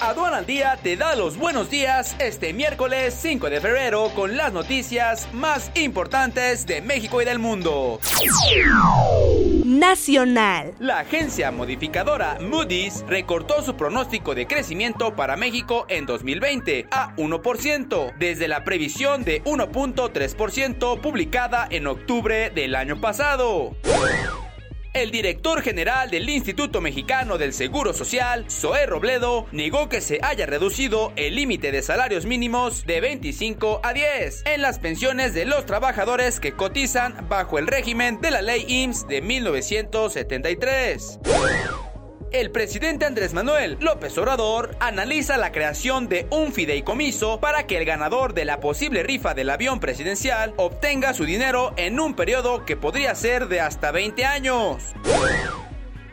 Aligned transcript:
Aduana 0.00 0.38
al 0.38 0.46
Día 0.46 0.78
te 0.82 0.96
da 0.96 1.14
los 1.14 1.36
buenos 1.36 1.70
días 1.70 2.16
este 2.18 2.52
miércoles 2.52 3.16
5 3.20 3.48
de 3.48 3.60
febrero 3.60 4.10
con 4.14 4.36
las 4.36 4.52
noticias 4.52 5.28
más 5.32 5.70
importantes 5.74 6.66
de 6.66 6.82
México 6.82 7.22
y 7.22 7.24
del 7.24 7.38
mundo. 7.38 8.00
Nacional. 9.64 10.74
La 10.80 10.98
agencia 11.00 11.52
modificadora 11.52 12.38
Moody's 12.40 13.04
recortó 13.06 13.62
su 13.62 13.76
pronóstico 13.76 14.34
de 14.34 14.46
crecimiento 14.46 15.14
para 15.14 15.36
México 15.36 15.86
en 15.88 16.06
2020 16.06 16.88
a 16.90 17.14
1%, 17.16 18.14
desde 18.18 18.48
la 18.48 18.64
previsión 18.64 19.24
de 19.24 19.44
1.3% 19.44 21.00
publicada 21.00 21.66
en 21.70 21.86
octubre 21.86 22.50
del 22.50 22.74
año 22.74 23.00
pasado. 23.00 23.76
El 24.94 25.10
director 25.10 25.60
general 25.60 26.08
del 26.08 26.28
Instituto 26.30 26.80
Mexicano 26.80 27.36
del 27.36 27.52
Seguro 27.52 27.92
Social, 27.92 28.48
Zoé 28.48 28.86
Robledo, 28.86 29.46
negó 29.50 29.88
que 29.88 30.00
se 30.00 30.20
haya 30.22 30.46
reducido 30.46 31.12
el 31.16 31.34
límite 31.34 31.72
de 31.72 31.82
salarios 31.82 32.26
mínimos 32.26 32.86
de 32.86 33.00
25 33.00 33.80
a 33.82 33.92
10 33.92 34.44
en 34.46 34.62
las 34.62 34.78
pensiones 34.78 35.34
de 35.34 35.46
los 35.46 35.66
trabajadores 35.66 36.38
que 36.38 36.52
cotizan 36.52 37.26
bajo 37.28 37.58
el 37.58 37.66
régimen 37.66 38.20
de 38.20 38.30
la 38.30 38.40
ley 38.40 38.64
IMSS 38.68 39.08
de 39.08 39.20
1973 39.20 41.18
el 42.34 42.50
presidente 42.50 43.04
Andrés 43.06 43.32
Manuel 43.32 43.76
López 43.78 44.18
Obrador 44.18 44.76
analiza 44.80 45.36
la 45.36 45.52
creación 45.52 46.08
de 46.08 46.26
un 46.30 46.52
fideicomiso 46.52 47.38
para 47.38 47.68
que 47.68 47.78
el 47.78 47.84
ganador 47.84 48.34
de 48.34 48.44
la 48.44 48.58
posible 48.58 49.04
rifa 49.04 49.34
del 49.34 49.50
avión 49.50 49.78
presidencial 49.78 50.52
obtenga 50.56 51.14
su 51.14 51.26
dinero 51.26 51.72
en 51.76 52.00
un 52.00 52.14
periodo 52.14 52.64
que 52.64 52.76
podría 52.76 53.14
ser 53.14 53.46
de 53.46 53.60
hasta 53.60 53.92
20 53.92 54.24
años 54.24 54.94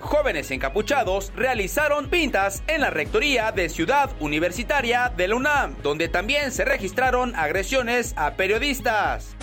jóvenes 0.00 0.50
encapuchados 0.50 1.32
realizaron 1.36 2.08
pintas 2.08 2.62
en 2.66 2.80
la 2.80 2.90
rectoría 2.90 3.52
de 3.52 3.68
Ciudad 3.68 4.10
Universitaria 4.20 5.12
de 5.14 5.28
la 5.28 5.36
UNAM, 5.36 5.76
donde 5.82 6.08
también 6.08 6.50
se 6.50 6.64
registraron 6.64 7.36
agresiones 7.36 8.14
a 8.16 8.34
periodistas. 8.34 9.36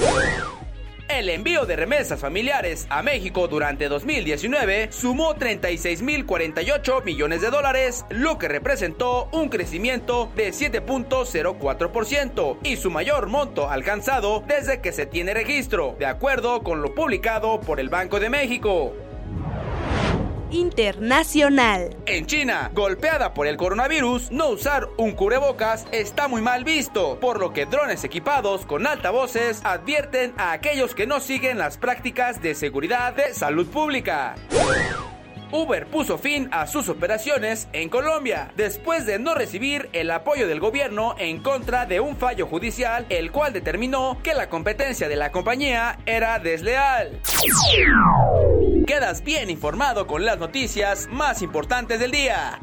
El 1.07 1.29
envío 1.29 1.67
de 1.67 1.75
remesas 1.75 2.19
familiares 2.19 2.87
a 2.89 3.03
México 3.03 3.47
durante 3.47 3.87
2019 3.87 4.91
sumó 4.91 5.35
36.048 5.35 7.03
millones 7.03 7.41
de 7.41 7.51
dólares, 7.51 8.05
lo 8.09 8.39
que 8.39 8.47
representó 8.47 9.29
un 9.31 9.49
crecimiento 9.49 10.31
de 10.35 10.49
7.04% 10.49 12.57
y 12.63 12.77
su 12.77 12.89
mayor 12.89 13.27
monto 13.27 13.69
alcanzado 13.69 14.43
desde 14.47 14.81
que 14.81 14.91
se 14.91 15.05
tiene 15.05 15.35
registro, 15.35 15.95
de 15.99 16.07
acuerdo 16.07 16.63
con 16.63 16.81
lo 16.81 16.95
publicado 16.95 17.61
por 17.61 17.79
el 17.79 17.89
Banco 17.89 18.19
de 18.19 18.31
México 18.31 18.95
internacional. 20.55 21.95
En 22.05 22.25
China, 22.25 22.71
golpeada 22.73 23.33
por 23.33 23.45
el 23.47 23.57
coronavirus, 23.57 24.31
no 24.31 24.49
usar 24.49 24.87
un 24.97 25.11
cubrebocas 25.11 25.85
está 25.91 26.27
muy 26.27 26.41
mal 26.41 26.63
visto, 26.63 27.19
por 27.19 27.39
lo 27.39 27.51
que 27.51 27.65
drones 27.65 28.03
equipados 28.03 28.65
con 28.65 28.87
altavoces 28.87 29.61
advierten 29.63 30.33
a 30.37 30.53
aquellos 30.53 30.95
que 30.95 31.07
no 31.07 31.19
siguen 31.19 31.57
las 31.57 31.77
prácticas 31.77 32.41
de 32.41 32.55
seguridad 32.55 33.13
de 33.13 33.33
salud 33.33 33.67
pública. 33.67 34.35
Uber 35.51 35.85
puso 35.87 36.17
fin 36.17 36.49
a 36.51 36.67
sus 36.67 36.89
operaciones 36.89 37.67
en 37.71 37.89
Colombia 37.89 38.51
después 38.55 39.05
de 39.05 39.19
no 39.19 39.35
recibir 39.35 39.89
el 39.93 40.11
apoyo 40.11 40.47
del 40.47 40.59
gobierno 40.59 41.15
en 41.17 41.41
contra 41.41 41.85
de 41.85 41.99
un 41.99 42.17
fallo 42.17 42.47
judicial 42.47 43.05
el 43.09 43.31
cual 43.31 43.53
determinó 43.53 44.17
que 44.23 44.33
la 44.33 44.49
competencia 44.49 45.07
de 45.07 45.15
la 45.15 45.31
compañía 45.31 45.99
era 46.05 46.39
desleal. 46.39 47.21
Quedas 48.85 49.23
bien 49.23 49.49
informado 49.49 50.05
con 50.05 50.25
las 50.25 50.37
noticias 50.37 51.07
más 51.11 51.41
importantes 51.41 51.99
del 51.99 52.11
día. 52.11 52.59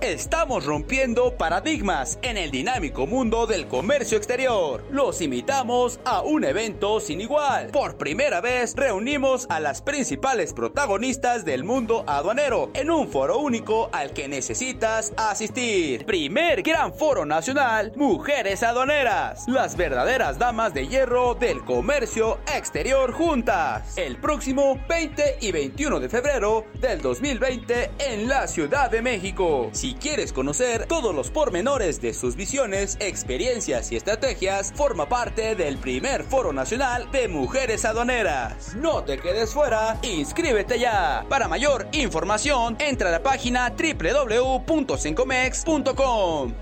Estamos 0.00 0.64
rompiendo 0.64 1.34
paradigmas 1.36 2.20
en 2.22 2.36
el 2.36 2.52
dinámico 2.52 3.04
mundo 3.08 3.48
del 3.48 3.66
comercio 3.66 4.16
exterior. 4.16 4.84
Los 4.92 5.20
invitamos 5.20 5.98
a 6.04 6.22
un 6.22 6.44
evento 6.44 7.00
sin 7.00 7.20
igual. 7.20 7.70
Por 7.72 7.96
primera 7.96 8.40
vez 8.40 8.76
reunimos 8.76 9.48
a 9.50 9.58
las 9.58 9.82
principales 9.82 10.52
protagonistas 10.52 11.44
del 11.44 11.64
mundo 11.64 12.04
aduanero 12.06 12.70
en 12.74 12.92
un 12.92 13.08
foro 13.08 13.38
único 13.38 13.90
al 13.92 14.12
que 14.12 14.28
necesitas 14.28 15.12
asistir. 15.16 16.06
Primer 16.06 16.62
gran 16.62 16.94
foro 16.94 17.26
nacional, 17.26 17.92
Mujeres 17.96 18.62
Aduaneras. 18.62 19.48
Las 19.48 19.76
verdaderas 19.76 20.38
damas 20.38 20.74
de 20.74 20.86
hierro 20.86 21.34
del 21.34 21.64
comercio 21.64 22.38
exterior 22.54 23.10
juntas. 23.12 23.98
El 23.98 24.18
próximo 24.18 24.78
20 24.88 25.38
y 25.40 25.50
21 25.50 25.98
de 25.98 26.08
febrero 26.08 26.66
del 26.80 27.02
2020 27.02 27.90
en 27.98 28.28
la 28.28 28.46
Ciudad 28.46 28.92
de 28.92 29.02
México. 29.02 29.70
Quieres 29.94 30.32
conocer 30.32 30.86
todos 30.86 31.14
los 31.14 31.30
pormenores 31.30 32.00
de 32.00 32.14
sus 32.14 32.36
visiones, 32.36 32.96
experiencias 33.00 33.92
y 33.92 33.96
estrategias, 33.96 34.72
forma 34.74 35.08
parte 35.08 35.54
del 35.54 35.78
primer 35.78 36.24
Foro 36.24 36.52
Nacional 36.52 37.10
de 37.10 37.28
Mujeres 37.28 37.84
Aduaneras. 37.84 38.74
No 38.76 39.04
te 39.04 39.18
quedes 39.18 39.52
fuera, 39.52 39.98
inscríbete 40.02 40.78
ya. 40.78 41.24
Para 41.28 41.48
mayor 41.48 41.88
información, 41.92 42.76
entra 42.80 43.08
a 43.08 43.12
la 43.12 43.22
página 43.22 43.70
www.cincomex.com. 43.70 46.54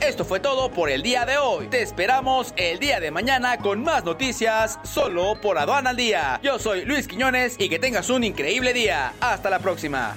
Esto 0.00 0.24
fue 0.24 0.40
todo 0.40 0.70
por 0.70 0.88
el 0.88 1.02
día 1.02 1.26
de 1.26 1.36
hoy. 1.36 1.68
Te 1.68 1.82
esperamos 1.82 2.54
el 2.56 2.78
día 2.78 3.00
de 3.00 3.10
mañana 3.10 3.58
con 3.58 3.82
más 3.82 4.02
noticias 4.02 4.78
solo 4.82 5.38
por 5.40 5.58
Aduana 5.58 5.90
al 5.90 5.96
Día. 5.96 6.40
Yo 6.42 6.58
soy 6.58 6.86
Luis 6.86 7.06
Quiñones 7.06 7.56
y 7.58 7.68
que 7.68 7.78
tengas 7.78 8.08
un 8.08 8.24
increíble 8.24 8.72
día. 8.72 9.12
Hasta 9.20 9.50
la 9.50 9.58
próxima. 9.58 10.16